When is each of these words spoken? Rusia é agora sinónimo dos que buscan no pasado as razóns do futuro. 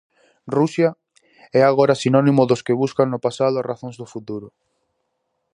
Rusia 0.57 0.89
é 1.59 1.61
agora 1.65 1.99
sinónimo 2.03 2.41
dos 2.49 2.63
que 2.65 2.79
buscan 2.83 3.07
no 3.11 3.19
pasado 3.25 3.55
as 3.57 3.67
razóns 3.71 3.95
do 4.01 4.07
futuro. 4.13 4.47